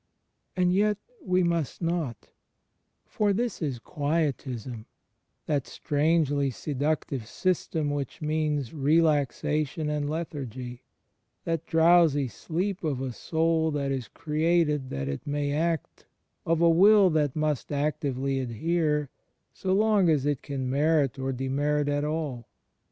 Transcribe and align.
And 0.55 0.73
yet 0.73 0.97
we 1.23 1.43
must 1.43 1.79
not; 1.79 2.29
for 3.05 3.33
this 3.33 3.61
is 3.61 3.77
Quietism— 3.77 4.87
that 5.45 5.67
strangely 5.67 6.49
seductive 6.49 7.27
system 7.27 7.91
which 7.91 8.19
means 8.19 8.71
relaxa 8.71 9.67
tion 9.67 9.91
and 9.91 10.09
lethargy— 10.09 10.81
that 11.45 11.67
drowsy 11.67 12.27
sleep 12.27 12.83
of 12.83 12.99
a 12.99 13.11
soul 13.13 13.69
that 13.69 13.91
is 13.91 14.07
created 14.07 14.89
that 14.89 15.07
it 15.07 15.27
may 15.27 15.51
act, 15.51 16.07
of 16.47 16.61
a 16.61 16.67
will 16.69 17.11
that 17.11 17.35
must 17.35 17.71
actively 17.71 18.39
adhere, 18.39 19.11
so 19.53 19.71
long 19.71 20.09
as 20.09 20.25
it 20.25 20.41
can 20.41 20.67
merit 20.67 21.19
or 21.19 21.31
demerit 21.31 21.87
at 21.87 22.03
all. 22.03 22.47